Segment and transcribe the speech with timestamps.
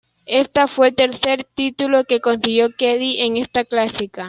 [0.25, 4.19] Esta fue el tercer título que consiguió Kelly en esta clásica.